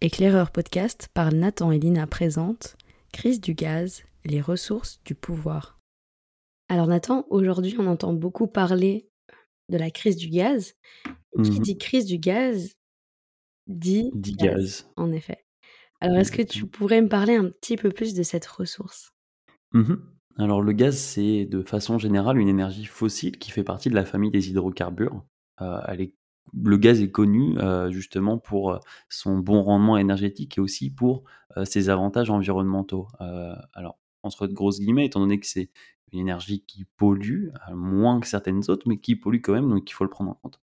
Éclaireur 0.00 0.52
podcast 0.52 1.08
par 1.12 1.32
Nathan 1.32 1.72
et 1.72 1.78
Lina 1.80 2.06
présente 2.06 2.76
Crise 3.12 3.40
du 3.40 3.54
gaz, 3.54 4.04
les 4.24 4.40
ressources 4.40 5.00
du 5.04 5.16
pouvoir. 5.16 5.80
Alors 6.68 6.86
Nathan, 6.86 7.26
aujourd'hui 7.30 7.74
on 7.80 7.86
entend 7.88 8.12
beaucoup 8.12 8.46
parler 8.46 9.08
de 9.70 9.76
la 9.76 9.90
crise 9.90 10.16
du 10.16 10.28
gaz. 10.28 10.74
qui 11.42 11.50
Mmh 11.50 11.58
dit 11.62 11.78
crise 11.78 12.04
du 12.06 12.18
gaz 12.18 12.76
dit 13.66 14.10
Dit 14.14 14.34
gaz, 14.34 14.54
gaz. 14.54 14.90
en 14.96 15.10
effet. 15.10 15.44
Alors 16.00 16.18
est-ce 16.18 16.30
que 16.32 16.42
tu 16.42 16.66
pourrais 16.66 17.02
me 17.02 17.08
parler 17.08 17.34
un 17.34 17.48
petit 17.48 17.76
peu 17.76 17.90
plus 17.90 18.14
de 18.14 18.22
cette 18.22 18.46
ressource? 18.46 19.10
Mmh 19.72 19.94
Alors 20.36 20.62
le 20.62 20.72
gaz, 20.72 20.96
c'est 20.96 21.44
de 21.44 21.60
façon 21.62 21.98
générale 21.98 22.38
une 22.38 22.48
énergie 22.48 22.84
fossile 22.86 23.36
qui 23.36 23.50
fait 23.50 23.64
partie 23.64 23.90
de 23.90 23.96
la 23.96 24.04
famille 24.04 24.30
des 24.30 24.48
hydrocarbures. 24.48 25.24
Elle 25.88 26.02
est 26.02 26.14
le 26.54 26.76
gaz 26.76 27.00
est 27.02 27.10
connu, 27.10 27.56
heu, 27.58 27.90
justement 27.90 28.38
pour, 28.38 28.72
heu, 28.72 28.78
son 29.08 29.38
bon 29.38 29.62
rendement 29.62 29.96
énergétique 29.98 30.58
et 30.58 30.60
aussi 30.60 30.90
pour, 30.90 31.24
heu, 31.56 31.64
ses 31.64 31.88
avantages 31.90 32.30
environnementaux. 32.30 33.08
Alors 33.74 33.98
entre 34.22 34.46
de 34.46 34.52
grosses 34.54 34.80
guillemets, 34.80 35.06
étant 35.06 35.20
donné 35.20 35.38
que 35.40 35.46
c'est 35.46 35.70
une 36.12 36.20
énergie 36.20 36.62
qui 36.66 36.84
pollue, 36.96 37.48
moins 37.74 38.20
que 38.20 38.26
certaines 38.26 38.62
autres, 38.68 38.88
mais 38.88 38.98
qui 38.98 39.16
pollue 39.16 39.40
quand 39.42 39.52
même, 39.52 39.68
donc 39.70 39.90
il 39.90 39.94
faut 39.94 40.04
le 40.04 40.10
prendre 40.10 40.30
en 40.30 40.34
compte. 40.34 40.60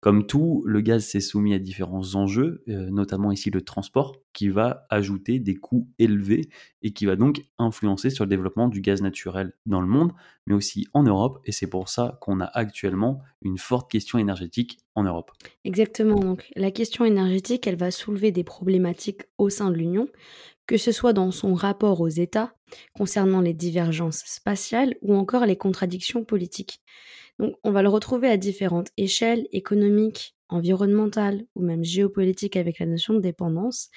Comme 0.00 0.26
tout, 0.26 0.62
le 0.66 0.82
gaz 0.82 1.04
s'est 1.04 1.20
soumis 1.20 1.54
à 1.54 1.58
différents 1.58 2.14
enjeux, 2.14 2.62
heu, 2.68 2.90
notamment 2.90 3.32
ici 3.32 3.50
le 3.50 3.62
transport, 3.62 4.16
qui 4.32 4.48
va 4.48 4.86
ajouter 4.90 5.40
des 5.40 5.54
coûts 5.56 5.88
élevés 5.98 6.50
et 6.82 6.92
qui 6.92 7.06
va 7.06 7.16
donc 7.16 7.42
influencer 7.58 8.10
sur 8.10 8.24
le 8.24 8.28
développement 8.28 8.68
du 8.68 8.82
gaz 8.82 9.00
naturel 9.00 9.54
dans 9.64 9.80
le 9.80 9.88
monde, 9.88 10.12
mais 10.46 10.54
aussi 10.54 10.86
en 10.92 11.02
Europe 11.02 11.40
et 11.44 11.52
c'est 11.52 11.66
pour 11.66 11.88
ça 11.88 12.18
qu'on 12.20 12.40
a 12.40 12.44
actuellement 12.44 13.22
une 13.42 13.58
forte 13.58 13.90
question 13.90 14.18
énergétique 14.18 14.78
en 14.94 15.02
Europe. 15.02 15.32
Exactement, 15.64 16.20
donc 16.20 16.50
la 16.54 16.70
question 16.70 17.04
énergétique, 17.04 17.66
elle 17.66 17.76
va 17.76 17.90
soulever 17.90 18.30
des 18.30 18.44
problématiques 18.44 19.22
au 19.38 19.48
sein 19.48 19.70
de 19.70 19.76
l'Union, 19.76 20.08
que 20.66 20.76
ce 20.76 20.92
soit 20.92 21.12
dans 21.12 21.30
son 21.30 21.54
rapport 21.54 22.00
aux 22.00 22.08
États, 22.08 22.54
concernant 22.94 23.40
les 23.40 23.54
divergences 23.54 24.22
spatiales 24.26 24.96
ou 25.00 25.14
encore 25.14 25.46
les 25.46 25.56
contradictions 25.56 26.24
politiques. 26.24 26.80
Donc 27.38 27.56
on 27.64 27.72
va 27.72 27.82
le 27.82 27.88
retrouver 27.88 28.28
à 28.28 28.36
différentes 28.36 28.90
échelles 28.96 29.46
économiques, 29.52 30.36
environnementales 30.48 31.44
ou 31.54 31.62
même 31.62 31.84
géopolitiques 31.84 32.56
avec 32.56 32.78
la 32.78 32.86
notion 32.86 33.14
de 33.14 33.20
dépendance. 33.20 33.90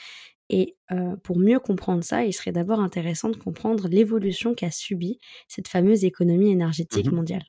Et 0.50 0.78
heu, 0.92 1.18
pour 1.24 1.40
mieux 1.40 1.60
comprendre 1.60 2.04
ça, 2.04 2.26
il 2.26 2.34
serait 2.34 2.52
d'abord 2.52 2.80
intéressant 2.82 3.30
de 3.30 3.38
comprendre 3.38 3.88
l'évolution 3.90 4.56
qu'a 4.56 4.72
subie 4.72 5.20
cette 5.48 5.68
fameuse 5.70 6.06
économie 6.06 6.52
énergétique 6.52 7.12
Mmh 7.12 7.14
mondiale. 7.14 7.46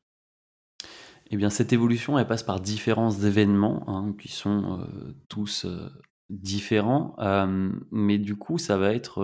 Eh 1.31 1.37
bien, 1.37 1.51
cette 1.51 1.73
évolution, 1.73 2.19
elle 2.19 2.27
passe 2.27 2.43
par 2.43 2.61
différents 2.61 3.11
événements, 3.13 3.85
hein, 3.89 4.15
qui 4.19 4.29
sont, 4.29 4.81
heu, 4.81 5.15
tous, 5.29 5.65
heu, 5.65 5.91
différents, 6.29 7.15
mais 7.91 8.19
du 8.19 8.37
coup, 8.37 8.59
ça 8.59 8.77
va 8.77 8.93
être, 8.95 9.21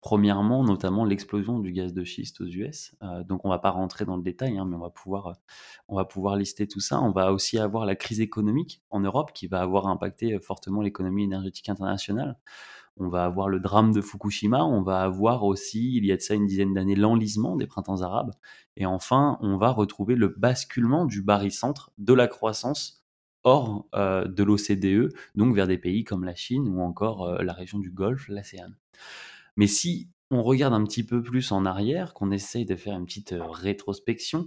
1°, 0.00 0.64
notamment 0.64 1.04
l'explosion 1.04 1.58
du 1.58 1.72
gaz 1.72 1.92
de 1.94 2.04
schiste 2.04 2.40
aux 2.40 2.46
US, 2.46 2.94
heu, 3.02 3.24
donc 3.24 3.44
on 3.44 3.50
va 3.50 3.58
pas 3.58 3.70
rentrer 3.70 4.04
dans 4.04 4.16
le 4.16 4.22
détail, 4.22 4.58
hein, 4.58 4.64
mais 4.66 4.76
on 4.76 4.80
va 4.80 4.90
pouvoir, 4.90 6.36
lister 6.36 6.66
tout 6.68 6.80
ça. 6.80 7.00
On 7.02 7.10
va 7.12 7.32
aussi 7.32 7.58
avoir 7.58 7.86
la 7.86 7.96
crise 7.96 8.20
économique 8.20 8.82
en 8.90 9.00
Europe 9.00 9.32
qui 9.34 9.46
va 9.46 9.60
avoir 9.62 9.86
impacté, 9.88 10.34
heu, 10.34 10.40
fortement 10.40 10.82
l'économie 10.82 11.24
énergétique 11.24 11.68
internationale. 11.68 12.38
On 12.98 13.08
va 13.08 13.24
avoir 13.24 13.48
le 13.48 13.60
drame 13.60 13.92
de 13.92 14.00
Fukushima, 14.02 14.64
on 14.64 14.82
va 14.82 15.02
avoir 15.02 15.44
aussi, 15.44 15.96
il 15.96 16.06
y 16.06 16.12
a 16.12 16.16
de 16.16 16.22
ça 16.22 16.34
une 16.34 16.46
dizaine 16.46 16.74
d'années, 16.74 16.96
l'enlisement 16.96 17.56
des 17.56 17.66
printemps 17.66 18.02
arabes 18.02 18.32
et 18.76 18.86
enfin, 18.86 19.38
on 19.42 19.56
va 19.58 19.70
retrouver 19.72 20.16
le 20.16 20.28
basculement 20.28 21.06
du 21.06 21.22
barycentre 21.22 21.92
de 21.98 22.14
la 22.14 22.28
croissance 22.28 23.04
hors, 23.44 23.86
heu, 23.96 24.26
de 24.28 24.42
l'OCDE, 24.44 25.12
donc 25.36 25.54
vers 25.56 25.66
des 25.68 25.78
pays 25.78 26.04
comme 26.04 26.24
la 26.24 26.34
Chine 26.34 26.68
ou 26.68 26.80
encore, 26.82 27.26
heu, 27.28 27.42
la 27.44 27.52
région 27.54 27.78
du 27.78 27.90
Golfe, 27.90 28.28
l'ASEAN. 28.28 28.70
Mais 29.56 29.66
si 29.66 30.08
on 30.30 30.42
regarde 30.42 30.74
un 30.74 30.84
petit 30.84 31.04
peu 31.04 31.22
plus 31.22 31.50
en 31.52 31.64
arrière, 31.66 32.14
qu'on 32.14 32.30
essaye 32.30 32.64
de 32.64 32.76
faire 32.76 32.96
une 32.96 33.04
petite, 33.06 33.32
heu, 33.32 33.42
rétrospection, 33.42 34.46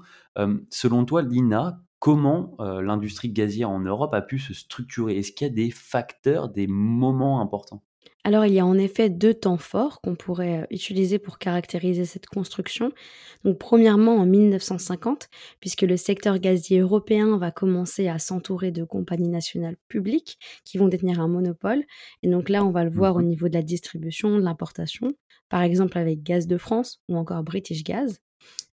selon 0.70 1.06
toi, 1.06 1.22
Lina, 1.22 1.82
comment, 2.00 2.56
heu, 2.60 2.82
l'industrie 2.82 3.30
gazière 3.32 3.70
en 3.70 3.80
Europe 3.80 4.14
a 4.14 4.22
pu 4.22 4.40
se 4.40 4.54
structurer? 4.54 5.18
Est-ce 5.18 5.32
qu'il 5.32 5.48
y 5.48 5.50
a 5.50 5.54
des 5.54 5.72
facteurs, 5.72 6.50
des 6.50 6.68
moments 6.68 7.42
importants? 7.42 7.84
Alors, 8.26 8.46
il 8.46 8.54
y 8.54 8.60
a 8.60 8.66
en 8.66 8.78
effet 8.78 9.10
2 9.10 9.34
temps 9.34 9.58
forts 9.58 10.00
qu'on 10.02 10.16
pourrait, 10.16 10.62
heu, 10.62 10.68
utiliser 10.72 11.20
pour 11.20 11.38
caractériser 11.40 12.06
cette 12.06 12.26
construction. 12.26 12.92
Donc 13.44 13.58
premièrement, 13.60 14.16
en 14.18 14.26
1950, 14.26 15.30
puisque 15.60 15.82
le 15.82 15.98
secteur 15.98 16.40
gazier 16.40 16.80
européen 16.80 17.38
va 17.38 17.52
commencer 17.52 18.08
à 18.08 18.20
s'entourer 18.20 18.72
de 18.72 18.86
compagnies 18.86 19.28
nationales 19.30 19.76
publiques 19.90 20.38
qui 20.64 20.78
vont 20.78 20.88
détenir 20.88 21.20
un 21.20 21.28
monopole 21.28 21.84
et 22.24 22.30
donc 22.30 22.48
là, 22.50 22.64
on 22.66 22.72
va 22.72 22.86
le 22.86 22.90
voir 22.92 23.16
au 23.18 23.22
Mmh 23.22 23.24
niveau 23.24 23.50
de 23.50 23.54
la 23.56 23.62
distribution, 23.64 24.38
de 24.38 24.44
l'importation, 24.44 25.14
par 25.50 25.62
exemple 25.62 25.98
avec 25.98 26.24
Gaz 26.24 26.48
de 26.48 26.58
France 26.58 27.02
ou 27.10 27.18
encore 27.18 27.44
British 27.44 27.84
Gas 27.84 28.20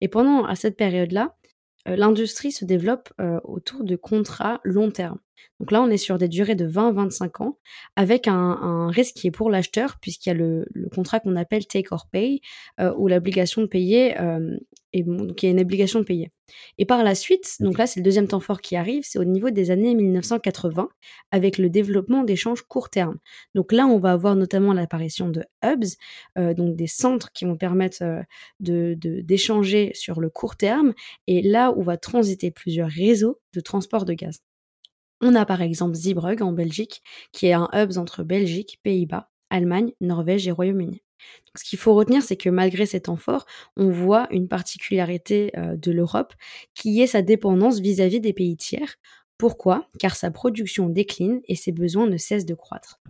et 0.00 0.08
pendant 0.08 0.44
à 0.44 0.56
cette 0.56 0.76
période-là, 0.76 1.36
Heu, 1.88 1.96
l'industrie 1.96 2.52
se 2.52 2.64
développe, 2.64 3.10
heu, 3.20 3.40
autour 3.44 3.84
de 3.84 3.96
contrats 3.96 4.60
long 4.64 4.90
terme. 4.90 5.18
Donc 5.60 5.70
là, 5.72 5.82
on 5.82 5.90
est 5.90 5.96
sur 5.98 6.18
des 6.18 6.28
durées 6.28 6.54
de 6.54 6.66
20-25 6.66 7.40
ans 7.40 7.58
avec 7.96 8.28
un 8.28 8.34
un 8.34 8.90
risque 8.90 9.14
qui 9.16 9.26
est 9.28 9.30
pour 9.30 9.50
l'acheteur 9.50 9.98
puisqu'il 10.00 10.30
y 10.30 10.32
a 10.32 10.34
le 10.34 10.66
le 10.72 10.88
contrat 10.88 11.20
qu'on 11.20 11.36
appelle 11.36 11.66
take 11.66 11.88
or 11.92 12.06
pay, 12.10 12.40
heu, 12.80 12.92
où 12.96 13.08
l'obligation 13.08 13.62
de 13.62 13.66
payer, 13.66 14.14
donc 14.94 15.42
il 15.42 15.46
y 15.46 15.48
a 15.48 15.52
une 15.52 15.60
obligation 15.60 16.00
de 16.00 16.04
payer. 16.04 16.30
Et 16.78 16.84
par 16.84 17.04
la 17.04 17.14
suite, 17.14 17.56
donc 17.60 17.78
là, 17.78 17.86
c'est 17.86 18.00
le 18.00 18.04
deuxième 18.04 18.26
temps 18.26 18.40
fort 18.40 18.60
qui 18.60 18.74
arrive, 18.74 19.04
c'est 19.06 19.20
au 19.20 19.24
niveau 19.24 19.50
des 19.50 19.70
années 19.70 19.94
1980 19.94 20.88
avec 21.30 21.58
le 21.58 21.70
développement 21.70 22.24
d'échanges 22.24 22.62
court 22.62 22.90
terme. 22.90 23.18
Donc 23.54 23.70
là, 23.72 23.86
on 23.86 23.98
va 23.98 24.12
avoir 24.12 24.34
notamment 24.34 24.72
l'apparition 24.72 25.28
de 25.28 25.44
hubs, 25.64 25.84
heu, 26.38 26.54
donc 26.54 26.74
des 26.76 26.88
centres 26.88 27.30
qui 27.32 27.44
vont 27.44 27.56
permettre, 27.56 28.02
heu, 28.02 28.22
de 28.60 28.94
de 28.98 29.20
d'échanger 29.20 29.92
sur 29.94 30.20
le 30.20 30.28
court 30.30 30.56
terme 30.56 30.92
et 31.28 31.42
là 31.42 31.72
où 31.76 31.82
va 31.82 31.96
transiter 31.96 32.50
plusieurs 32.50 32.88
réseaux 32.90 33.40
de 33.54 33.60
transport 33.60 34.04
de 34.04 34.14
gaz. 34.14 34.40
On 35.20 35.34
a 35.34 35.44
par 35.44 35.62
exemple 35.62 35.94
Zeebrugge 35.94 36.42
en 36.42 36.52
Belgique, 36.52 37.02
qui 37.32 37.46
est 37.46 37.52
un 37.52 37.68
hub 37.72 37.96
entre 37.98 38.22
Belgique, 38.22 38.80
Pays-Bas, 38.82 39.30
Allemagne, 39.50 39.92
Norvège 40.00 40.48
et 40.48 40.50
Royaume-Uni. 40.50 41.02
Ce 41.56 41.64
qu'il 41.64 41.78
faut 41.78 41.94
retenir, 41.94 42.22
c'est 42.22 42.36
que 42.36 42.48
malgré 42.48 42.86
cet 42.86 43.04
temps 43.04 43.16
fort, 43.16 43.44
on 43.76 43.90
voit 43.90 44.26
une 44.30 44.48
particularité 44.48 45.50
euh, 45.58 45.76
de 45.76 45.90
l'Europe 45.90 46.32
qui 46.74 47.02
est 47.02 47.06
sa 47.06 47.22
dépendance 47.22 47.80
vis-à-vis 47.80 48.20
des 48.20 48.32
pays 48.32 48.56
tiers. 48.56 48.96
Pourquoi? 49.36 49.88
Car 49.98 50.16
sa 50.16 50.30
production 50.30 50.88
décline 50.88 51.40
et 51.46 51.56
ses 51.56 51.72
besoins 51.72 52.06
ne 52.06 52.16
cessent 52.16 52.46
de 52.46 52.54
croître. 52.54 53.00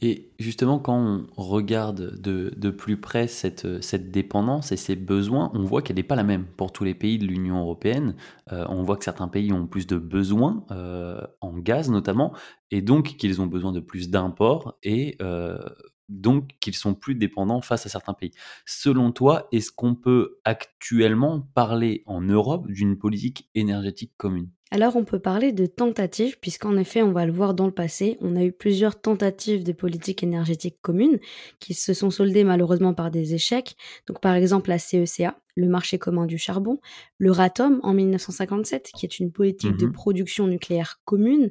Et 0.00 0.30
justement, 0.38 0.78
quand 0.78 1.24
on 1.36 1.42
regarde 1.42 2.20
de, 2.20 2.70
plus 2.70 3.00
près 3.00 3.26
cette, 3.28 3.66
dépendance 4.10 4.70
et 4.70 4.76
ses 4.76 4.94
besoins, 4.94 5.50
on 5.54 5.64
voit 5.64 5.80
qu'elle 5.80 5.96
n'est 5.96 6.02
pas 6.02 6.16
la 6.16 6.22
même 6.22 6.44
pour 6.44 6.70
tous 6.70 6.84
les 6.84 6.94
pays 6.94 7.16
de 7.18 7.24
l'Union 7.26 7.60
européenne. 7.60 8.14
Euh, 8.52 8.66
on 8.68 8.82
voit 8.82 8.98
que 8.98 9.04
certains 9.04 9.28
pays 9.28 9.52
ont 9.54 9.66
plus 9.66 9.86
de 9.86 9.96
besoins, 9.96 10.66
euh, 10.70 11.26
en 11.40 11.56
gaz 11.56 11.90
notamment, 11.90 12.34
et 12.70 12.82
donc 12.82 13.16
qu'ils 13.16 13.40
ont 13.40 13.46
besoin 13.46 13.72
de 13.72 13.80
plus 13.80 14.10
d'imports, 14.10 14.76
et 14.82 15.16
euh, 15.22 15.58
donc 16.10 16.50
qu'ils 16.60 16.74
sont 16.74 16.94
plus 16.94 17.14
dépendants 17.14 17.62
face 17.62 17.86
à 17.86 17.88
certains 17.88 18.14
pays. 18.14 18.32
Selon 18.66 19.12
toi, 19.12 19.48
est-ce 19.50 19.72
qu'on 19.72 19.94
peut 19.94 20.40
actuellement 20.44 21.40
parler 21.54 22.02
en 22.04 22.20
Europe 22.20 22.70
d'une 22.70 22.98
politique 22.98 23.48
énergétique 23.54 24.12
commune? 24.18 24.50
Alors 24.72 24.96
on 24.96 25.04
peut 25.04 25.20
parler 25.20 25.52
de 25.52 25.64
tentatives, 25.66 26.38
puisqu'en 26.40 26.76
effet, 26.76 27.00
on 27.00 27.12
va 27.12 27.24
le 27.24 27.30
voir 27.32 27.54
dans 27.54 27.66
le 27.66 27.72
passé, 27.72 28.18
on 28.20 28.34
a 28.34 28.42
eu 28.42 28.50
plusieurs 28.52 29.00
tentatives 29.00 29.62
de 29.62 29.70
politique 29.72 30.24
énergétique 30.24 30.78
commune 30.82 31.20
qui 31.60 31.72
se 31.72 31.94
sont 31.94 32.10
soldées 32.10 32.42
malheureusement 32.42 32.92
par 32.92 33.12
des 33.12 33.34
échecs. 33.34 33.76
Donc 34.08 34.20
par 34.20 34.34
exemple 34.34 34.68
la 34.70 34.78
CECA, 34.78 35.38
le 35.54 35.68
marché 35.68 35.98
commun 35.98 36.26
du 36.26 36.36
charbon, 36.36 36.80
le 37.18 37.30
RATOM 37.30 37.78
en 37.84 37.94
1957, 37.94 38.90
qui 38.96 39.06
est 39.06 39.20
une 39.20 39.30
politique 39.30 39.76
de 39.76 39.86
Mhm. 39.86 39.92
production 39.92 40.46
nucléaire 40.48 41.00
commune, 41.04 41.50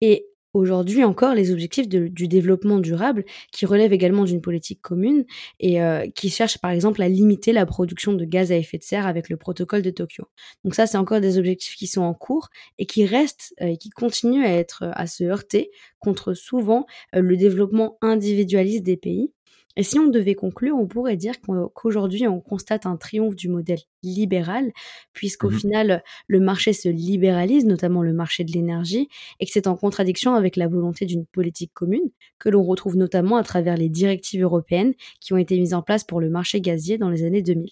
et 0.00 0.26
aujourd'hui 0.54 1.04
encore 1.04 1.34
les 1.34 1.50
objectifs 1.52 1.88
du 1.88 2.28
développement 2.28 2.78
durable 2.78 3.24
qui 3.52 3.66
relèvent 3.66 3.92
également 3.92 4.24
d'une 4.24 4.40
politique 4.40 4.80
commune 4.82 5.24
et 5.60 5.80
heu, 5.82 6.04
qui 6.14 6.30
cherchent 6.30 6.58
par 6.58 6.70
exemple 6.70 7.02
à 7.02 7.08
limiter 7.08 7.52
la 7.52 7.66
production 7.66 8.12
de 8.12 8.24
gaz 8.24 8.52
à 8.52 8.56
effet 8.56 8.78
de 8.78 8.82
serre 8.82 9.06
avec 9.06 9.28
le 9.28 9.36
protocole 9.36 9.82
de 9.82 9.90
Tokyo. 9.90 10.24
Donc 10.64 10.74
ça, 10.74 10.86
c'est 10.86 10.98
encore 10.98 11.20
des 11.20 11.38
objectifs 11.38 11.76
qui 11.76 11.86
sont 11.86 12.02
en 12.02 12.14
cours 12.14 12.48
et 12.78 12.86
qui 12.86 13.04
restent, 13.06 13.54
heu, 13.62 13.68
et 13.68 13.76
qui 13.78 13.90
continuent 13.90 14.44
à 14.44 14.52
être, 14.52 14.84
à 14.94 15.06
se 15.06 15.24
heurter 15.24 15.70
contre 15.98 16.34
souvent, 16.34 16.86
le 17.12 17.36
développement 17.36 17.98
individualiste 18.02 18.84
des 18.84 18.96
pays 18.96 19.32
et 19.78 19.82
si 19.84 19.98
on 19.98 20.08
devait 20.08 20.34
conclure, 20.34 20.76
on 20.76 20.86
pourrait 20.86 21.16
dire 21.16 21.40
qu'au 21.40 21.70
qu'aujourd'hui, 21.70 22.28
on 22.28 22.40
constate 22.40 22.84
un 22.86 22.96
triomphe 22.98 23.36
du 23.36 23.48
modèle 23.48 23.80
libéral 24.02 24.72
puisqu'au 25.14 25.50
Mhm. 25.50 25.58
final, 25.58 26.02
le 26.26 26.40
marché 26.40 26.72
se 26.74 26.88
libéralise, 26.90 27.64
notamment 27.64 28.02
le 28.02 28.12
marché 28.12 28.44
de 28.44 28.52
l'énergie 28.52 29.08
et 29.40 29.46
que 29.46 29.52
c'est 29.52 29.66
en 29.68 29.76
contradiction 29.76 30.34
avec 30.34 30.56
la 30.56 30.68
volonté 30.68 31.06
d'une 31.06 31.24
politique 31.26 31.72
commune 31.74 32.10
que 32.38 32.50
l'on 32.50 32.62
retrouve 32.64 32.96
notamment 32.96 33.36
à 33.38 33.44
travers 33.44 33.76
les 33.76 33.88
directives 33.88 34.42
européennes 34.42 34.94
qui 35.20 35.32
ont 35.32 35.38
été 35.38 35.58
mises 35.58 35.74
en 35.74 35.82
place 35.82 36.04
pour 36.04 36.20
le 36.20 36.28
marché 36.30 36.60
gazier 36.60 36.98
dans 36.98 37.10
les 37.10 37.24
années 37.24 37.42
2000. 37.42 37.70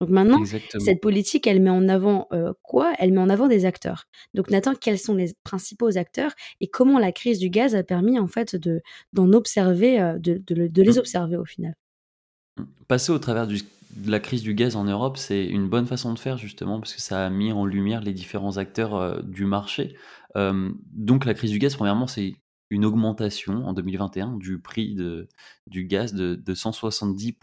Donc 0.00 0.10
maintenant, 0.10 0.40
Exactement. 0.40 0.78
cette 0.78 1.00
politique, 1.00 1.46
elle 1.46 1.60
met 1.62 1.70
en 1.70 1.88
avant, 1.88 2.28
heu, 2.32 2.52
quoi? 2.62 2.92
Elle 2.98 3.12
met 3.12 3.20
en 3.20 3.28
avant 3.30 3.48
des 3.48 3.64
acteurs. 3.64 4.04
Donc 4.34 4.50
Nathan, 4.50 4.74
quels 4.74 4.98
sont 4.98 5.14
les 5.14 5.34
principaux 5.44 5.96
acteurs 5.98 6.32
et 6.60 6.68
comment 6.68 6.98
la 6.98 7.12
crise 7.12 7.38
du 7.38 7.50
gaz 7.50 7.74
a 7.74 7.82
permis 7.82 8.18
en 8.18 8.28
fait 8.28 8.56
de 8.56 8.82
d'en 9.12 9.32
observer, 9.32 10.00
heu, 10.00 10.18
de 10.18 10.38
de 10.46 10.54
le 10.54 10.68
de 10.68 10.82
les 10.82 10.98
observer 10.98 11.36
au 11.36 11.44
final? 11.46 11.74
Passer 12.88 13.12
au 13.12 13.18
travers 13.18 13.46
du 13.46 13.60
de 13.96 14.10
la 14.10 14.20
crise 14.20 14.42
du 14.42 14.52
gaz 14.54 14.76
en 14.76 14.84
Europe, 14.84 15.16
c'est 15.16 15.46
une 15.46 15.68
bonne 15.70 15.86
façon 15.86 16.12
de 16.12 16.18
faire 16.18 16.36
justement 16.36 16.80
parce 16.80 16.92
que 16.94 17.00
ça 17.00 17.24
a 17.24 17.30
mis 17.30 17.50
en 17.50 17.64
lumière 17.64 18.02
les 18.02 18.12
différents 18.12 18.58
acteurs, 18.58 18.94
heu, 18.96 19.22
du 19.22 19.46
marché. 19.46 19.96
Donc 20.92 21.24
la 21.24 21.32
crise 21.34 21.50
du 21.50 21.58
gaz, 21.58 21.74
premièrement, 21.76 22.06
c'est 22.06 22.34
une 22.70 22.84
augmentation 22.84 23.64
en 23.66 23.72
2021 23.72 24.36
du 24.36 24.60
prix 24.60 24.94
de 24.94 25.28
du 25.66 25.84
gaz 25.86 26.14
de 26.14 26.34
de 26.34 26.54
170 26.54 27.34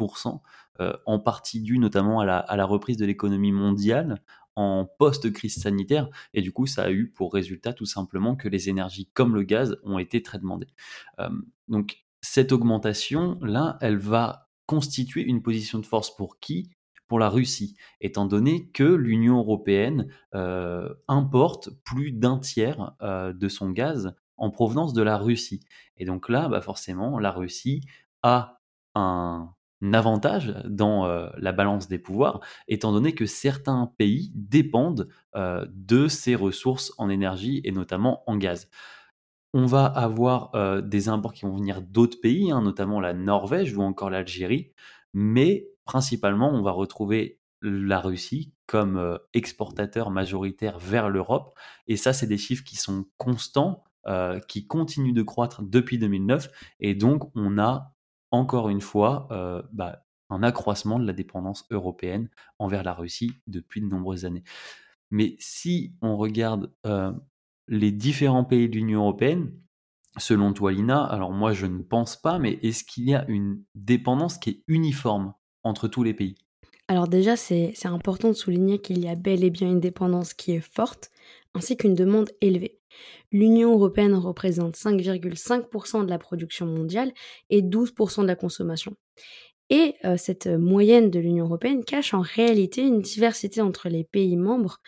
heu, 0.80 0.94
en 1.06 1.20
partie 1.20 1.62
due 1.62 1.80
notamment 1.80 2.20
à 2.20 2.26
la 2.26 2.38
à 2.40 2.56
la 2.58 2.66
reprise 2.66 2.98
de 2.98 3.06
l'économie 3.06 3.52
mondiale 3.52 4.22
en 4.56 4.86
post-crise 5.00 5.56
sanitaire 5.62 6.10
et 6.36 6.42
du 6.44 6.52
coup, 6.52 6.68
ça 6.68 6.84
a 6.84 6.92
eu 6.92 7.10
pour 7.10 7.34
résultat 7.34 7.74
tout 7.74 7.86
simplement 7.88 8.36
que 8.36 8.48
les 8.48 8.70
énergies 8.70 9.10
comme 9.16 9.34
le 9.36 9.42
gaz 9.44 9.78
ont 9.84 9.98
été 9.98 10.22
très 10.22 10.38
demandées. 10.40 10.68
Donc 11.68 11.98
cette 12.22 12.52
augmentation-là, 12.52 13.78
elle 13.82 13.98
va 13.98 14.50
constituer 14.66 15.24
une 15.24 15.42
position 15.42 15.80
de 15.80 15.86
force 15.86 16.16
pour 16.16 16.40
qui? 16.40 16.70
Pour 17.08 17.20
la 17.20 17.30
Russie, 17.30 17.76
étant 18.02 18.26
donné 18.26 18.70
que 18.72 18.84
l'Union 18.84 19.38
européenne, 19.38 20.08
heu, 20.36 20.98
importe 21.08 21.70
plus 21.84 22.12
d'un 22.12 22.40
tiers, 22.40 22.94
heu, 23.04 23.34
de 23.34 23.48
son 23.50 23.70
gaz 23.72 24.16
en 24.44 24.52
provenance 24.52 24.94
de 24.94 25.02
la 25.04 25.18
Russie 25.18 25.62
et 25.98 26.06
donc 26.06 26.30
là, 26.30 26.50
bah, 26.50 26.62
forcément, 26.62 27.20
la 27.20 27.32
Russie 27.32 27.82
a 28.24 28.60
un 28.96 29.50
avantage 29.94 30.56
dans, 30.66 31.08
heu, 31.08 31.30
la 31.38 31.52
balance 31.52 31.88
des 31.90 32.00
pouvoirs, 32.00 32.40
étant 32.68 32.92
donné 32.94 33.14
que 33.14 33.26
certains 33.26 33.92
pays 33.98 34.32
dépendent, 34.36 35.10
heu, 35.36 35.68
de 35.74 36.08
ces 36.08 36.36
ressources 36.36 36.94
en 36.98 37.10
énergie 37.10 37.62
et 37.64 37.72
notamment 37.72 38.24
en 38.28 38.38
gaz. 38.38 38.70
On 39.54 39.66
va 39.68 39.86
avoir, 39.86 40.52
heu, 40.56 40.82
des 40.82 41.10
imports 41.10 41.34
qui 41.34 41.46
vont 41.46 41.56
venir 41.58 41.82
d'autres 41.82 42.20
pays, 42.22 42.52
hein, 42.52 42.62
notamment 42.62 43.00
la 43.02 43.14
Norvège 43.14 43.76
ou 43.78 43.82
encore 43.84 44.10
l'Algérie, 44.10 44.72
mais 45.14 45.68
principalement, 45.86 46.50
on 46.52 46.62
va 46.64 46.72
retrouver 46.72 47.40
la 47.62 48.00
Russie 48.00 48.54
comme, 48.68 49.20
exportateur 49.34 50.10
majoritaire 50.12 50.80
vers 50.80 51.10
l'Europe 51.10 51.58
et 51.88 51.98
ça, 51.98 52.14
c'est 52.14 52.28
des 52.28 52.38
chiffres 52.38 52.64
qui 52.64 52.76
sont 52.78 53.06
constants, 53.18 53.84
heu, 54.08 54.40
qui 54.48 54.68
continuent 54.68 55.14
de 55.14 55.22
croître 55.22 55.62
depuis 55.64 55.98
2009 55.98 56.50
et 56.80 56.96
donc 56.96 57.32
on 57.36 57.58
a 57.58 57.94
encore 58.32 58.70
une 58.70 58.82
fois, 58.82 59.28
heu, 59.32 59.64
bah, 59.72 60.04
un 60.30 60.42
accroissement 60.42 61.00
de 61.00 61.06
la 61.06 61.14
dépendance 61.14 61.66
européenne 61.70 62.30
envers 62.58 62.84
la 62.84 62.94
Russie 62.94 63.32
depuis 63.48 63.82
de 63.82 63.86
nombreuses 63.86 64.26
années. 64.26 64.44
Mais 65.12 65.36
si 65.40 65.94
on 66.02 66.18
regarde, 66.18 66.74
heu, 66.86 67.14
les 67.68 67.92
différents 67.92 68.44
pays 68.44 68.68
de 68.68 68.76
l'Union 68.76 69.02
européenne, 69.02 69.54
selon 70.18 70.54
toi, 70.54 70.72
Lina, 70.72 71.04
alors 71.04 71.32
moi 71.32 71.54
je 71.54 71.68
ne 71.68 71.84
pense 71.84 72.16
pas, 72.16 72.40
mais 72.40 72.60
est-ce 72.64 72.84
qu'il 72.84 73.08
y 73.08 73.14
a 73.14 73.26
une 73.28 73.64
dépendance 73.76 74.38
qui 74.38 74.50
est 74.50 74.64
uniforme 74.68 75.34
entre 75.64 75.88
tous 75.88 76.04
les 76.04 76.14
pays? 76.14 76.36
Alors 76.88 77.08
déjà, 77.08 77.36
c'est 77.36 77.74
important 77.86 78.30
de 78.30 78.34
souligner 78.34 78.80
qu'il 78.80 79.00
y 79.00 79.08
a 79.08 79.16
bel 79.16 79.44
et 79.44 79.50
bien 79.50 79.70
une 79.70 79.80
dépendance 79.80 80.34
qui 80.34 80.52
est 80.52 80.60
forte, 80.60 81.12
ainsi 81.54 81.78
qu'une 81.78 81.96
demande 81.96 82.30
élevée. 82.42 82.80
L'Union 83.32 83.74
européenne 83.74 84.14
représente 84.14 84.76
5,5% 84.76 86.06
de 86.06 86.10
la 86.10 86.20
production 86.20 86.66
mondiale 86.66 87.12
et 87.50 87.62
12% 87.62 88.22
de 88.22 88.28
la 88.28 88.36
consommation. 88.36 88.96
Et 89.70 89.96
heu, 90.06 90.18
cette, 90.18 90.48
moyenne 90.48 91.10
de 91.10 91.20
l'Union 91.20 91.46
européenne 91.46 91.84
cache 91.84 92.14
en 92.14 92.22
réalité 92.22 92.82
une 92.82 93.02
diversité 93.02 93.62
entre 93.62 93.90
les 93.90 94.04
pays 94.04 94.38
membres, 94.38 94.80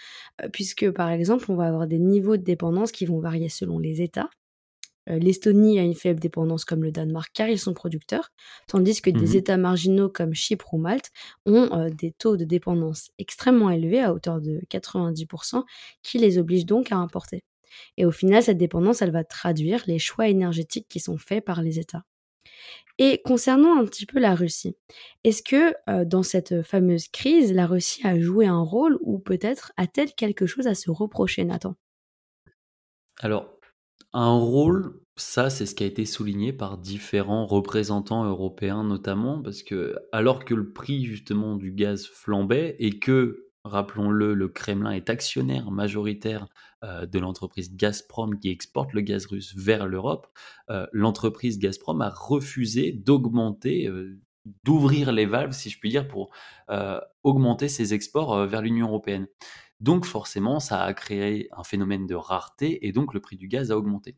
heu, 0.44 0.50
puisque 0.50 0.92
par 0.92 1.10
exemple, 1.10 1.46
on 1.50 1.56
va 1.56 1.68
avoir 1.68 1.88
des 1.88 2.00
niveaux 2.00 2.38
de 2.38 2.44
dépendance 2.44 2.92
qui 2.92 3.06
vont 3.06 3.19
varier 3.19 3.50
selon 3.50 3.80
les 3.80 4.02
États. 4.02 4.30
Heu, 5.10 5.18
l'Estonie 5.18 5.80
a 5.80 5.84
une 5.84 5.96
faible 5.96 6.19
dépendance 6.19 6.66
comme 6.66 6.84
le 6.84 6.92
Danemark 6.92 7.31
car 7.34 7.48
ils 7.50 7.60
sont 7.60 7.74
producteurs, 7.74 8.31
tandis 8.68 9.02
que 9.02 9.10
des 9.10 9.36
Mmh 9.36 9.38
États 9.38 9.57
marginaux 9.57 10.10
comme 10.10 10.34
Chypre 10.34 10.74
ou 10.74 10.78
Malte 10.78 11.12
ont, 11.46 11.90
des 11.90 12.12
taux 12.12 12.38
de 12.38 12.46
dépendance 12.46 13.12
extrêmement 13.18 13.69
élevés 13.69 14.02
à 14.02 14.13
hauteur 14.13 14.42
de 14.42 14.62
90% 14.69 15.63
qui 16.04 16.18
les 16.18 16.38
obligent 16.38 16.66
donc 16.66 16.92
à 16.92 16.98
importer. 16.98 17.44
Et 17.97 18.06
au 18.06 18.12
final, 18.12 18.44
cette 18.44 18.57
dépendance, 18.57 19.01
elle 19.01 19.12
va 19.12 19.23
traduire 19.23 19.83
les 19.88 20.00
choix 20.00 20.27
énergétiques 20.27 20.88
qui 20.88 21.00
sont 21.00 21.17
faits 21.17 21.44
par 21.44 21.62
les 21.62 21.79
États. 21.79 22.03
Et 22.97 23.21
concernant 23.25 23.77
un 23.77 23.85
petit 23.85 24.06
peu 24.06 24.19
la 24.19 24.35
Russie, 24.35 24.77
est-ce 25.25 25.44
que, 25.44 25.73
heu, 25.89 26.06
dans 26.06 26.23
cette, 26.23 26.62
fameuse 26.63 27.09
crise, 27.09 27.53
la 27.53 27.67
Russie 27.67 28.06
a 28.07 28.17
joué 28.19 28.45
un 28.45 28.62
rôle 28.62 28.97
ou 29.01 29.19
peut-être 29.19 29.73
a-t-elle 29.75 30.13
quelque 30.13 30.45
chose 30.45 30.67
à 30.67 30.75
se 30.75 30.89
reprocher, 30.89 31.44
Nathan? 31.44 31.75
Alors, 33.19 33.59
un 34.13 34.38
rôle, 34.38 35.01
ça, 35.18 35.50
c'est 35.50 35.65
ce 35.65 35.75
qui 35.75 35.83
a 35.83 35.88
été 35.88 36.06
souligné 36.06 36.53
par 36.53 36.77
différents 36.77 37.45
représentants 37.45 38.23
européens 38.23 38.83
notamment, 38.83 39.41
parce 39.41 39.61
que 39.61 39.95
alors 40.13 40.45
que 40.45 40.53
le 40.53 40.71
prix 40.71 41.03
justement 41.03 41.56
du 41.57 41.71
gaz 41.71 42.07
flambait 42.07 42.77
et 42.79 42.97
que, 43.00 43.50
rappelons-le, 43.65 44.33
le 44.33 44.47
Kremlin 44.47 44.91
est 44.91 45.09
actionnaire 45.09 45.69
majoritaire 45.69 46.44
euh, 46.44 46.47
de 46.85 47.19
l'entreprise 47.19 47.75
Gazprom 47.75 48.39
qui 48.39 48.49
exporte 48.49 48.93
le 48.93 49.01
gaz 49.01 49.25
russe 49.25 49.53
vers 49.55 49.87
l'Europe, 49.87 50.27
euh, 50.69 50.85
l'entreprise 50.91 51.59
Gazprom 51.59 52.01
a 52.01 52.09
refusé 52.09 52.91
d'augmenter, 52.91 53.87
euh, 53.87 54.19
d'ouvrir 54.63 55.11
les 55.11 55.25
valves, 55.25 55.53
si 55.53 55.69
je 55.69 55.79
puis 55.79 55.89
dire, 55.89 56.07
pour 56.07 56.31
euh, 56.69 56.99
augmenter 57.23 57.67
ses 57.67 57.93
exports 57.93 58.33
euh, 58.33 58.47
vers 58.47 58.61
l'Union 58.61 58.87
européenne. 58.87 59.27
Donc 59.79 60.05
forcément, 60.05 60.59
ça 60.59 60.83
a 60.83 60.93
créé 60.93 61.49
un 61.51 61.63
phénomène 61.63 62.05
de 62.07 62.15
rareté 62.15 62.87
et 62.87 62.91
donc 62.91 63.13
le 63.13 63.19
prix 63.19 63.37
du 63.37 63.47
gaz 63.47 63.71
a 63.71 63.77
augmenté. 63.77 64.17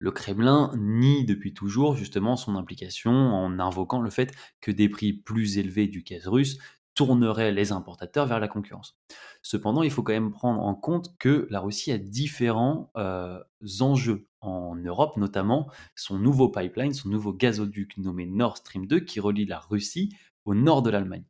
Le 0.00 0.10
Kremlin 0.10 0.72
nie 0.76 1.24
depuis 1.24 1.54
toujours 1.54 1.94
justement 1.94 2.36
son 2.36 2.56
implication 2.56 3.12
en 3.12 3.58
invoquant 3.60 4.00
le 4.00 4.10
fait 4.10 4.34
que 4.60 4.72
des 4.72 4.88
prix 4.88 5.12
plus 5.12 5.58
élevés 5.58 5.86
du 5.86 6.02
gaz 6.02 6.26
russe 6.26 6.58
tourneraient 6.94 7.52
les 7.52 7.72
importateurs 7.72 8.26
vers 8.26 8.40
la 8.40 8.48
concurrence. 8.48 8.98
Cependant, 9.42 9.82
il 9.82 9.90
faut 9.90 10.02
quand 10.02 10.12
même 10.12 10.32
prendre 10.32 10.60
en 10.60 10.74
compte 10.74 11.16
que 11.18 11.46
la 11.50 11.60
Russie 11.60 11.92
a 11.92 11.98
différents 11.98 12.90
euh, 12.96 13.38
enjeux 13.80 14.26
en 14.40 14.74
Europe, 14.76 15.16
notamment 15.16 15.70
son 15.94 16.18
nouveau 16.18 16.48
pipeline, 16.48 16.92
son 16.92 17.08
nouveau 17.08 17.32
gazoduc 17.32 17.96
nommé 17.98 18.26
Nord 18.26 18.58
Stream 18.58 18.86
2 18.86 19.00
qui 19.00 19.20
relie 19.20 19.46
la 19.46 19.58
Russie 19.58 20.14
au 20.44 20.54
nord 20.54 20.82
de 20.82 20.90
l'Allemagne. 20.90 21.24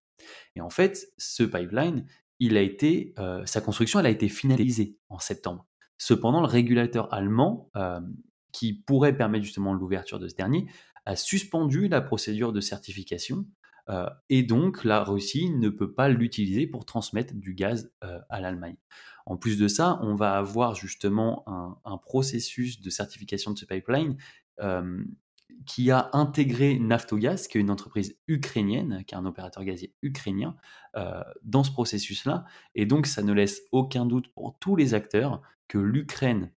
Et 0.57 0.61
en 0.61 0.71
fait, 0.71 1.09
ce 1.19 1.43
pipeline, 1.43 2.07
il 2.39 2.57
a 2.57 2.63
été, 2.63 3.15
euh, 3.19 3.45
sa 3.47 3.61
construction, 3.61 4.01
elle 4.01 4.07
a 4.07 4.11
été 4.11 4.29
finalisée 4.29 4.97
en 5.09 5.19
septembre. 5.19 5.67
Cependant, 5.99 6.41
le 6.41 6.47
régulateur 6.47 7.13
allemand, 7.13 7.71
euh, 7.77 8.01
qui 8.53 8.73
pourrait 8.73 9.17
permettre 9.17 9.45
justement 9.45 9.75
l'ouverture 9.75 10.19
de 10.19 10.29
ce 10.29 10.35
dernier, 10.35 10.67
suspendu 11.17 11.89
la 11.89 12.01
procédure 12.01 12.53
de 12.53 12.61
certification 12.61 13.47
euh, 13.91 14.09
et 14.29 14.43
donc 14.43 14.85
la 14.85 15.03
Russie 15.03 15.51
ne 15.51 15.69
peut 15.69 15.93
pas 15.93 16.09
l'utiliser 16.09 16.67
pour 16.67 16.85
transmettre 16.85 17.35
du 17.35 17.55
gaz 17.55 17.93
euh, 18.05 18.21
à 18.29 18.41
l'Allemagne. 18.41 18.77
En 19.27 19.37
plus 19.37 19.59
de 19.59 19.69
ça, 19.69 19.99
on 20.03 20.15
va 20.15 20.37
avoir 20.37 20.75
justement 20.75 21.45
un, 21.85 21.99
processus 21.99 22.81
de 22.81 22.91
certification 22.91 23.53
de 23.53 23.59
ce 23.59 23.65
pipeline 23.65 24.17
euh, 24.61 25.05
qui 25.67 25.91
a 25.91 26.11
intégré 26.15 26.79
Naftogaz, 26.79 27.47
qui 27.47 27.59
est 27.59 27.61
une 27.61 27.71
entreprise 27.71 28.17
ukrainienne, 28.29 29.05
qui 29.07 29.15
est 29.15 29.19
un 29.19 29.27
opérateur 29.27 29.63
gazier 29.63 29.95
ukrainien, 30.03 30.57
dans 31.43 31.63
ce 31.63 31.71
processus-là. 31.71 32.45
Et 32.75 32.87
donc, 32.87 33.07
ça 33.07 33.23
ne 33.23 33.33
laisse 33.33 33.61
aucun 33.73 34.07
doute 34.07 34.33
pour 34.33 34.59
tous 34.59 34.75
les 34.75 34.95
acteurs 34.95 35.43
que 35.69 35.79
l'Ukraine 35.79 36.51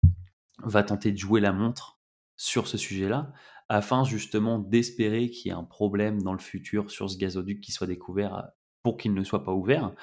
va 0.63 0.83
tenter 0.83 1.11
de 1.11 1.17
jouer 1.17 1.41
la 1.41 1.51
montre 1.51 1.99
sur 2.37 2.67
ce 2.67 2.77
sujet-là, 2.77 3.33
afin 3.71 4.03
justement 4.03 4.59
d'espérer 4.59 5.29
qu'il 5.29 5.49
y 5.49 5.55
ait 5.55 5.57
un 5.57 5.63
problème 5.63 6.21
dans 6.21 6.33
le 6.33 6.39
futur 6.39 6.91
sur 6.91 7.09
ce 7.09 7.17
gazoduc 7.17 7.61
qui 7.61 7.71
soit 7.71 7.87
découvert 7.87 8.35
euh, 8.35 8.41
pour 8.83 8.97
qu'il 8.97 9.13
ne 9.13 9.23
soit 9.23 9.43
pas 9.43 9.53
ouvert, 9.53 9.93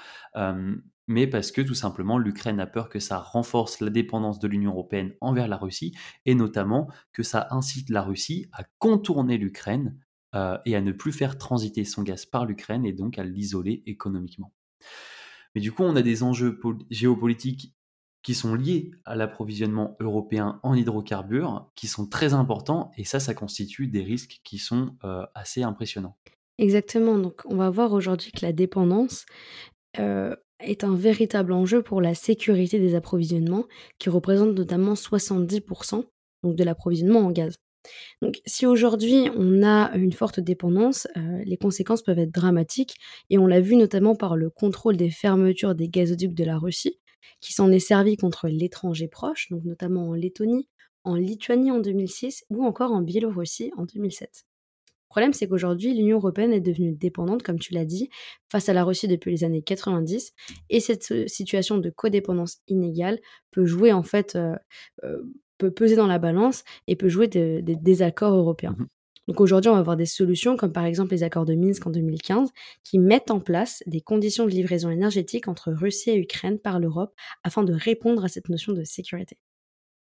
mais 1.08 1.26
parce 1.26 1.50
que 1.50 1.62
tout 1.62 1.74
simplement 1.74 2.16
l'Ukraine 2.16 2.60
a 2.60 2.66
peur 2.66 2.88
que 2.88 3.00
ça 3.00 3.18
renforce 3.18 3.80
la 3.80 3.90
dépendance 3.90 4.38
de 4.38 4.46
l'Union 4.46 4.70
européenne 4.70 5.14
envers 5.20 5.48
la 5.48 5.56
Russie, 5.56 5.96
et 6.26 6.34
notamment 6.34 6.88
que 7.12 7.22
ça 7.22 7.48
incite 7.50 7.90
la 7.90 8.02
Russie 8.02 8.46
à 8.52 8.62
contourner 8.78 9.36
l'Ukraine 9.36 9.98
euh, 10.34 10.58
et 10.64 10.76
à 10.76 10.80
ne 10.80 10.92
plus 10.92 11.12
faire 11.12 11.36
transiter 11.36 11.84
son 11.84 12.02
gaz 12.02 12.24
par 12.24 12.46
l'Ukraine 12.46 12.86
et 12.86 12.92
donc 12.92 13.18
à 13.18 13.24
l'isoler 13.24 13.82
économiquement. 13.86 14.52
Mais 15.54 15.60
du 15.60 15.72
coup, 15.72 15.82
on 15.82 15.96
a 15.96 16.02
des 16.02 16.22
enjeux 16.22 16.60
géopolitiques 16.90 17.74
qui 18.22 18.34
sont 18.34 18.54
liés 18.54 18.90
à 19.04 19.16
l'approvisionnement 19.16 19.96
européen 20.00 20.60
en 20.62 20.74
hydrocarbures, 20.74 21.70
qui 21.74 21.86
sont 21.86 22.06
très 22.06 22.34
importants, 22.34 22.90
et 22.96 23.04
ça, 23.04 23.20
ça 23.20 23.34
constitue 23.34 23.86
des 23.86 24.02
risques 24.02 24.40
qui 24.44 24.58
sont 24.58 24.96
euh, 25.04 25.24
assez 25.34 25.62
impressionnants. 25.62 26.16
Exactement, 26.58 27.18
donc 27.18 27.42
on 27.44 27.56
va 27.56 27.70
voir 27.70 27.92
aujourd'hui 27.92 28.32
que 28.32 28.44
la 28.44 28.52
dépendance, 28.52 29.24
heu, 29.98 30.36
est 30.60 30.82
un 30.82 30.94
véritable 30.94 31.52
enjeu 31.52 31.82
pour 31.82 32.00
la 32.00 32.14
sécurité 32.14 32.80
des 32.80 32.94
approvisionnements 32.94 33.64
qui 33.98 34.10
représente 34.10 34.54
notamment 34.54 34.96
70 34.96 35.60
donc 36.42 36.56
de 36.56 36.64
l'approvisionnement 36.64 37.20
en 37.20 37.30
gaz. 37.30 37.54
Donc 38.22 38.40
si 38.44 38.66
aujourd'hui 38.66 39.30
on 39.36 39.62
a 39.62 39.94
une 39.96 40.12
forte 40.12 40.40
dépendance, 40.40 41.06
heu, 41.16 41.42
les 41.44 41.56
conséquences 41.56 42.02
peuvent 42.02 42.18
être 42.18 42.34
dramatiques 42.34 42.94
et 43.30 43.38
on 43.38 43.46
l'a 43.46 43.60
vu 43.60 43.76
notamment 43.76 44.16
par 44.16 44.36
le 44.36 44.50
contrôle 44.50 44.96
des 44.96 45.10
fermetures 45.10 45.74
des 45.74 45.88
gazoducs 45.88 46.34
de 46.34 46.44
la 46.44 46.58
Russie, 46.58 46.98
qui 47.40 47.52
s'en 47.52 47.70
est 47.70 47.78
servi 47.78 48.16
contre 48.16 48.48
l'étranger 48.48 49.08
proche, 49.08 49.48
donc 49.50 49.64
notamment 49.64 50.08
en 50.08 50.14
Lettonie, 50.14 50.68
en 51.04 51.14
Lituanie 51.14 51.70
en 51.70 51.78
2006 51.78 52.44
ou 52.50 52.64
encore 52.64 52.92
en 52.92 53.02
Biélorussie 53.02 53.72
en 53.76 53.84
2007. 53.84 54.44
Le 55.08 55.10
problème, 55.10 55.32
c'est 55.32 55.48
qu'aujourd'hui, 55.48 55.94
l'Union 55.94 56.18
européenne 56.18 56.52
est 56.52 56.60
devenue 56.60 56.92
dépendante, 56.92 57.42
comme 57.42 57.58
tu 57.58 57.72
l'as 57.72 57.86
dit, 57.86 58.10
face 58.50 58.68
à 58.68 58.74
la 58.74 58.84
Russie 58.84 59.08
depuis 59.08 59.30
les 59.30 59.42
années 59.42 59.62
90 59.62 60.34
et 60.68 60.80
cette, 60.80 61.28
situation 61.28 61.78
de 61.78 61.88
codépendance 61.88 62.58
inégale 62.68 63.18
peut 63.50 63.64
jouer 63.64 63.92
en 63.92 64.02
fait, 64.02 64.36
heu 64.36 64.54
heu, 65.04 65.32
peut 65.56 65.70
peser 65.70 65.96
dans 65.96 66.06
la 66.06 66.18
balance 66.18 66.62
et 66.86 66.96
peut 66.96 67.08
jouer 67.08 67.26
de 67.26 67.60
des 67.62 67.76
désaccords 67.76 68.34
européens. 68.34 68.76
Mmh 68.78 68.86
Donc 69.28 69.40
aujourd'hui, 69.40 69.68
on 69.68 69.74
va 69.74 69.80
avoir 69.80 69.96
des 69.96 70.06
solutions 70.06 70.56
comme 70.56 70.72
par 70.72 70.84
exemple 70.84 71.12
les 71.12 71.22
accords 71.22 71.44
de 71.44 71.54
Minsk 71.54 71.86
en 71.86 71.90
2015 71.90 72.48
qui 72.82 72.98
mettent 72.98 73.30
en 73.30 73.40
place 73.40 73.82
des 73.86 74.00
conditions 74.00 74.44
de 74.44 74.50
livraison 74.50 74.90
énergétique 74.90 75.46
entre 75.48 75.70
Russie 75.70 76.10
et 76.10 76.16
Ukraine 76.18 76.58
par 76.58 76.80
l'Europe 76.80 77.14
afin 77.44 77.62
de 77.62 77.74
répondre 77.74 78.24
à 78.24 78.28
cette 78.28 78.48
notion 78.48 78.72
de 78.72 78.84
sécurité. 78.84 79.38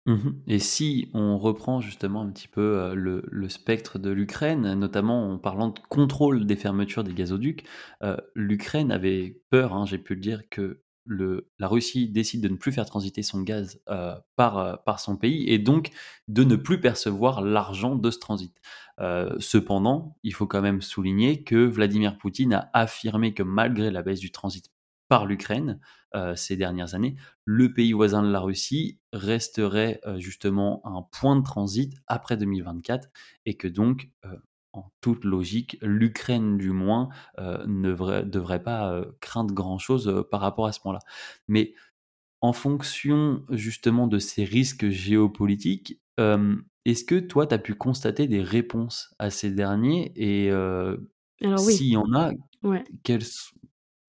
Mmh 0.08 0.32
et 0.48 0.58
si 0.58 1.12
on 1.14 1.38
reprend 1.38 1.80
justement 1.80 2.22
un 2.22 2.32
petit 2.32 2.48
peu, 2.48 2.94
heu, 2.94 2.96
le 2.96 3.50
spectre 3.50 4.00
de 4.00 4.10
l'Ukraine, 4.10 4.74
notamment 4.74 5.32
en 5.34 5.38
parlant 5.38 5.70
de 5.70 5.80
contrôle 5.90 6.48
des 6.48 6.56
fermetures 6.56 7.04
des 7.04 7.14
gazoducs, 7.14 7.66
heu, 8.04 8.18
l'Ukraine 8.34 8.92
avait 8.92 9.42
peur, 9.52 9.74
hein, 9.74 9.86
j'ai 9.86 10.00
pu 10.00 10.16
le 10.16 10.22
dire, 10.22 10.42
que 10.50 10.82
le 11.06 11.50
la 11.60 11.68
Russie 11.68 12.10
décide 12.10 12.42
de 12.42 12.48
ne 12.50 12.56
plus 12.58 12.72
faire 12.72 12.86
transiter 12.86 13.24
son 13.24 13.42
gaz, 13.42 13.82
heu, 13.90 14.14
par, 14.36 14.58
heu, 14.60 14.78
par 14.86 15.00
son 15.00 15.18
pays 15.18 15.46
et 15.50 15.60
donc 15.60 15.92
de 16.28 16.44
ne 16.44 16.56
plus 16.56 16.80
percevoir 16.82 17.42
l'argent 17.42 17.96
de 17.96 18.12
ce 18.12 18.20
transit. 18.20 18.54
Heu, 19.00 19.36
cependant, 19.40 20.18
il 20.24 20.34
faut 20.34 20.48
quand 20.48 20.62
même 20.62 20.82
souligner 20.82 21.44
que 21.44 21.56
Vladimir 21.66 22.18
Poutine 22.18 22.54
a 22.54 22.70
affirmé 22.74 23.34
que 23.34 23.44
malgré 23.44 23.92
la 23.92 24.02
baisse 24.04 24.20
du 24.20 24.32
transit 24.32 24.70
par 25.10 25.26
l'Ukraine, 25.26 25.80
ces 26.36 26.56
dernières 26.58 26.94
années, 26.96 27.16
le 27.46 27.74
pays 27.74 27.94
voisin 27.94 28.22
de 28.24 28.30
la 28.32 28.40
Russie 28.42 29.00
resterait, 29.14 30.02
justement 30.18 30.82
un 30.86 31.02
point 31.04 31.36
de 31.38 31.44
transit 31.44 31.94
après 32.08 32.38
2024 32.38 33.10
et 33.46 33.56
que 33.56 33.68
donc, 33.68 34.10
en 34.74 34.92
toute 35.02 35.26
logique, 35.26 35.78
l'Ukraine 35.82 36.58
du 36.58 36.72
moins, 36.72 37.10
heu, 37.40 37.66
ne 37.68 37.92
vrait 37.92 38.24
devrait 38.26 38.64
pas, 38.64 38.94
heu, 39.00 39.18
craindre 39.22 39.54
grand 39.54 39.78
chose, 39.80 40.08
heu, 40.08 40.24
par 40.24 40.42
rapport 40.42 40.66
à 40.68 40.72
ce 40.74 40.80
point-là. 40.82 41.00
Mais 41.48 41.74
en 42.42 42.54
fonction 42.54 43.44
justement 43.52 44.08
de 44.08 44.20
ces 44.20 44.44
risques 44.46 44.90
géopolitiques, 44.90 46.02
est-ce 46.86 47.04
que 47.04 47.20
toi 47.20 47.48
tu 47.48 47.54
as 47.54 47.60
pu 47.60 47.76
constater 47.76 48.28
des 48.28 48.42
réponses 48.42 49.14
à 49.20 49.30
ces 49.30 49.52
derniers 49.52 50.12
et 50.16 50.50
heu, 50.52 51.12
Alors 51.44 51.62
oui, 51.64 51.80
s'il 51.80 51.88
y 51.90 51.98
en 51.98 52.14
a, 52.14 52.32
ouais. 52.64 52.84
quelles 53.04 53.24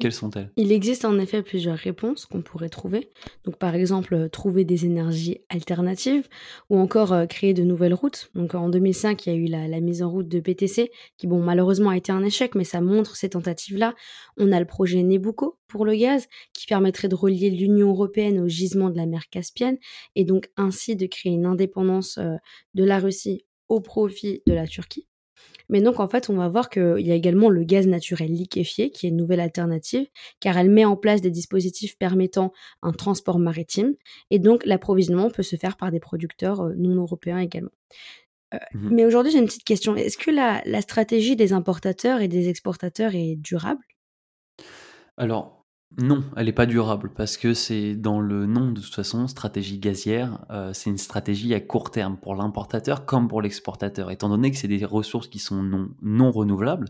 quelles 0.03 0.13
sont-elles? 0.13 0.51
Il 0.57 0.73
existe 0.73 1.05
en 1.05 1.17
effet 1.21 1.45
plusieurs 1.45 1.79
réponses 1.79 2.27
qu'on 2.27 2.43
pourrait 2.43 2.69
trouver. 2.69 3.11
Donc 3.45 3.57
par 3.57 3.77
exemple, 3.77 4.15
heu, 4.17 4.29
trouver 4.29 4.65
des 4.65 4.85
énergies 4.85 5.39
alternatives 5.49 6.29
ou 6.71 6.79
encore, 6.79 7.13
heu, 7.15 7.29
créer 7.29 7.55
de 7.55 7.63
nouvelles 7.63 7.95
routes. 7.95 8.29
Donc 8.35 8.57
en 8.57 8.69
2005, 8.69 9.25
il 9.27 9.33
y 9.33 9.33
a 9.33 9.39
eu 9.39 9.47
la 9.47 9.81
mise 9.81 10.03
en 10.03 10.11
route 10.11 10.27
de 10.27 10.41
PTC 10.41 10.91
qui 11.19 11.29
bon 11.29 11.41
malheureusement 11.41 11.91
a 11.91 11.97
été 11.97 12.11
un 12.11 12.25
échec, 12.25 12.57
mais 12.57 12.65
ça 12.65 12.81
montre 12.81 13.15
ces 13.15 13.31
tentatives-là. 13.31 13.95
On 14.37 14.51
a 14.51 14.59
le 14.59 14.67
projet 14.67 15.05
Nabucco 15.05 15.61
pour 15.69 15.85
le 15.85 15.95
gaz 15.95 16.27
qui 16.53 16.67
permettrait 16.67 17.09
de 17.09 17.15
relier 17.15 17.51
l'Union 17.51 17.91
européenne 17.91 18.41
aux 18.41 18.49
gisements 18.49 18.91
de 18.91 18.97
la 18.97 19.07
mer 19.07 19.29
Caspienne 19.31 19.79
et 20.17 20.25
donc 20.25 20.51
ainsi 20.57 20.97
de 20.97 21.07
créer 21.07 21.33
une 21.33 21.47
indépendance, 21.47 22.19
heu, 22.19 22.39
de 22.75 22.83
la 22.83 22.99
Russie 22.99 23.45
au 23.69 23.81
profit 23.81 24.43
de 24.49 24.53
la 24.53 24.67
Turquie. 24.67 25.07
Mais 25.69 25.81
donc 25.81 26.01
en 26.01 26.09
fait, 26.09 26.29
on 26.29 26.35
va 26.35 26.49
voir 26.49 26.69
qu'il 26.69 27.01
y 27.01 27.13
a 27.13 27.15
également 27.15 27.49
le 27.49 27.65
gaz 27.65 27.87
naturel 27.87 28.31
liquéfié, 28.31 28.91
qui 28.91 29.07
est 29.07 29.09
une 29.11 29.17
nouvelle 29.17 29.41
alternative, 29.41 30.07
car 30.41 30.59
elle 30.59 30.71
met 30.71 30.85
en 30.85 30.97
place 30.97 31.21
des 31.21 31.31
dispositifs 31.31 31.97
permettant 31.99 32.53
un 32.83 32.93
transport 32.93 33.39
maritime, 33.39 33.95
et 34.31 34.39
donc 34.39 34.67
l'approvisionnement 34.67 35.31
peut 35.31 35.43
se 35.43 35.57
faire 35.57 35.77
par 35.77 35.91
des 35.91 36.01
producteurs 36.01 36.61
euh, 36.61 36.75
non 36.77 36.95
européens 36.97 37.39
également. 37.39 37.71
Euh, 38.55 38.59
Mmh 38.75 38.91
mais 38.93 39.07
aujourd'hui, 39.07 39.33
j'ai 39.33 39.39
une 39.39 39.47
petite 39.47 39.65
question. 39.65 39.97
Est-ce 39.97 40.19
que 40.19 40.31
la, 40.31 40.63
la 40.67 40.83
stratégie 40.83 41.37
des 41.37 41.53
importateurs 41.55 42.21
et 42.21 42.29
des 42.29 42.49
exportateurs 42.51 43.15
est 43.15 43.37
durable? 43.37 43.83
Alors, 45.17 45.62
non, 45.99 46.25
elle 46.37 46.49
est 46.49 46.53
pas 46.53 46.67
durable 46.67 47.11
parce 47.15 47.37
que 47.37 47.55
c'est 47.55 47.95
dans 47.97 48.21
le 48.21 48.47
nom 48.47 48.71
de 48.73 48.81
toute 48.81 48.95
façon, 48.95 49.27
stratégie 49.29 49.79
gazière, 49.79 50.39
heu, 50.51 50.73
c'est 50.73 50.91
une 50.91 50.97
stratégie 50.99 51.53
à 51.55 51.61
court 51.61 51.91
terme 51.91 52.17
pour 52.17 52.35
l'importateur 52.35 53.05
comme 53.05 53.29
pour 53.29 53.43
l'exportateur, 53.43 54.11
étant 54.11 54.29
donné 54.29 54.51
que 54.51 54.57
c'est 54.57 54.69
des 54.69 54.85
ressources 54.85 55.29
qui 55.29 55.39
sont 55.39 55.63
non 56.01 56.31
renouvelables 56.31 56.89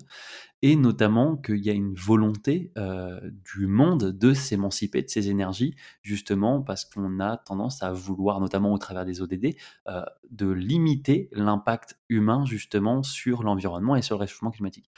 et 0.62 0.76
notamment 0.76 1.36
qu'il 1.36 1.64
y 1.64 1.70
a 1.70 1.74
une 1.74 1.94
volonté, 1.94 2.72
heu, 2.78 3.20
du 3.54 3.66
monde 3.66 4.12
de 4.18 4.34
s'émanciper 4.34 5.02
de 5.02 5.08
ces 5.10 5.30
énergies, 5.30 5.76
justement 6.02 6.62
parce 6.62 6.84
qu'on 6.84 7.20
a 7.20 7.38
tendance 7.38 7.82
à 7.82 7.92
vouloir, 7.92 8.40
notamment 8.40 8.72
au 8.72 8.78
travers 8.78 9.04
des 9.06 9.22
ODD, 9.22 9.56
heu, 9.88 10.02
de 10.30 10.50
limiter 10.50 11.28
l'impact 11.32 11.98
humain 12.08 12.44
justement 12.46 13.02
sur 13.02 13.42
l'environnement 13.44 13.96
et 13.96 14.02
sur 14.02 14.16
le 14.16 14.22
réchauffement 14.22 14.50
climatique. 14.52 14.90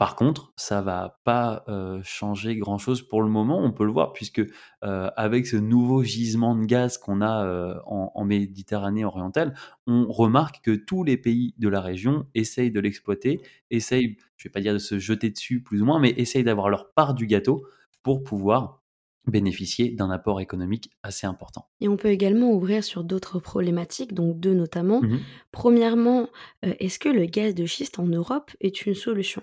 Par 0.00 0.16
contre, 0.16 0.54
ça 0.56 0.80
va 0.80 1.20
pas, 1.24 1.62
changer 2.02 2.56
grand-chose 2.56 3.02
pour 3.02 3.20
le 3.20 3.28
moment. 3.28 3.62
On 3.62 3.70
peut 3.70 3.84
le 3.84 3.92
voir 3.92 4.14
puisque, 4.14 4.40
avec 4.80 5.46
ce 5.46 5.56
nouveau 5.56 6.02
gisement 6.02 6.56
de 6.56 6.64
gaz 6.64 6.96
qu'on 6.96 7.20
a, 7.20 7.82
en 7.84 8.10
en 8.14 8.24
Méditerranée 8.24 9.04
orientale, 9.04 9.54
on 9.86 10.10
remarque 10.10 10.64
que 10.64 10.70
tous 10.70 11.04
les 11.04 11.18
pays 11.18 11.52
de 11.58 11.68
la 11.68 11.82
région 11.82 12.26
essayent 12.34 12.70
de 12.70 12.80
l'exploiter, 12.80 13.42
essayent, 13.70 14.16
je 14.38 14.48
vais 14.48 14.52
pas 14.52 14.62
dire 14.62 14.72
de 14.72 14.78
se 14.78 14.98
jeter 14.98 15.28
dessus 15.28 15.62
plus 15.62 15.82
ou 15.82 15.84
moins, 15.84 16.00
mais 16.00 16.14
essayent 16.16 16.44
d'avoir 16.44 16.70
leur 16.70 16.94
part 16.94 17.12
du 17.12 17.26
gâteau 17.26 17.66
pour 18.02 18.24
pouvoir 18.24 18.80
bénéficier 19.26 19.90
d'un 19.90 20.10
apport 20.10 20.40
économique 20.40 20.90
assez 21.02 21.26
important. 21.26 21.68
Et 21.82 21.88
on 21.88 21.98
peut 21.98 22.08
également 22.08 22.52
ouvrir 22.52 22.82
sur 22.84 23.04
d'autres 23.04 23.38
problématiques, 23.38 24.14
donc 24.14 24.40
deux 24.40 24.54
notamment. 24.54 25.02
Mmh 25.02 25.14
mh. 25.16 25.20
Premièrement, 25.52 26.30
est-ce 26.62 26.98
que 26.98 27.10
le 27.10 27.26
gaz 27.26 27.54
de 27.54 27.66
schiste 27.66 27.98
en 27.98 28.06
Europe 28.06 28.50
est 28.62 28.86
une 28.86 28.94
solution? 28.94 29.42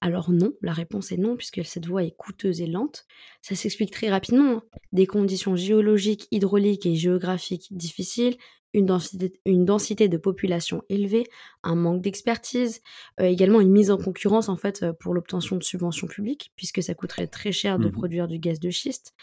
Alors 0.00 0.30
non, 0.30 0.52
la 0.60 0.72
réponse 0.72 1.10
est 1.10 1.16
non, 1.16 1.36
puisque 1.36 1.64
cette 1.64 1.86
voie 1.86 2.04
est 2.04 2.14
coûteuse 2.16 2.60
et 2.60 2.66
lente. 2.66 3.06
Ça 3.40 3.54
s'explique 3.54 3.90
très 3.90 4.10
rapidement. 4.10 4.58
hein. 4.58 4.62
Des 4.92 5.06
conditions 5.06 5.56
géologiques, 5.56 6.28
hydrauliques 6.30 6.86
et 6.86 6.94
géographiques 6.96 7.68
difficiles, 7.70 8.36
une 8.74 8.86
densité, 8.86 9.32
une 9.44 9.64
densité 9.64 10.08
de 10.08 10.16
population 10.16 10.82
élevée, 10.88 11.24
un 11.62 11.74
manque 11.74 12.02
d'expertise, 12.02 12.80
euh, 13.20 13.24
également 13.24 13.60
une 13.60 13.70
mise 13.70 13.90
en 13.90 13.96
concurrence 13.96 14.48
en 14.48 14.56
fait 14.56 14.82
euh, 14.82 14.92
pour 14.92 15.14
l'obtention 15.14 15.56
de 15.56 15.62
subventions 15.62 16.06
publiques, 16.06 16.52
puisque 16.56 16.82
ça 16.82 16.94
coûterait 16.94 17.26
très 17.26 17.52
cher 17.52 17.78
de 17.78 17.88
Mmh 17.88 17.96
produire 17.96 18.28
du 18.28 18.38
gaz 18.38 18.60
de 18.60 18.68
schiste. 18.68 19.14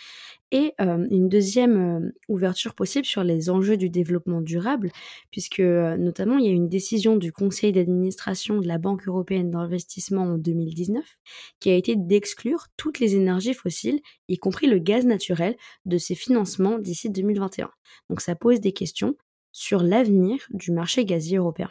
Et 0.51 0.73
hem, 0.79 1.07
une 1.12 1.29
deuxième 1.29 2.12
ouverture 2.27 2.73
possible 2.73 3.05
sur 3.05 3.23
les 3.23 3.50
enjeux 3.51 3.77
du 3.77 3.89
développement 3.89 4.41
durable 4.41 4.91
puisque, 5.31 5.59
notamment 5.59 6.38
il 6.38 6.45
y 6.45 6.50
a 6.50 6.51
une 6.51 6.69
décision 6.69 7.17
du 7.17 7.31
conseil 7.31 7.71
d'administration 7.71 8.59
de 8.59 8.67
la 8.67 8.77
Banque 8.77 9.07
européenne 9.07 9.51
d'investissement 9.51 10.23
en 10.23 10.38
2019 10.38 11.03
qui 11.59 11.69
a 11.69 11.75
été 11.75 11.95
d'exclure 11.95 12.67
toutes 12.77 13.00
les 13.00 13.15
énergies 13.15 13.53
fossiles, 13.53 14.00
y 14.27 14.38
compris 14.38 14.67
le 14.67 14.79
gaz 14.79 15.05
naturel, 15.05 15.55
de 15.85 15.97
ses 15.97 16.15
financements 16.15 16.79
d'ici 16.79 17.09
2021. 17.09 17.69
Donc 18.09 18.21
ça 18.21 18.35
pose 18.35 18.59
des 18.59 18.73
questions 18.73 19.15
sur 19.53 19.81
l'avenir 19.83 20.39
du 20.50 20.72
marché 20.72 21.05
gazier 21.05 21.38
européen. 21.38 21.69